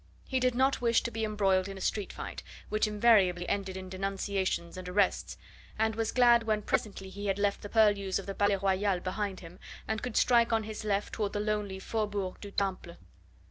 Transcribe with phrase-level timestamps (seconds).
[0.27, 3.87] He did not wish to be embroiled in a street fight, which invariably ended in
[3.87, 5.37] denunciations and arrests,
[5.77, 9.41] and was glad when presently he had left the purlieus of the Palais Royal behind
[9.41, 12.97] him, and could strike on his left toward the lonely Faubourg du Temple.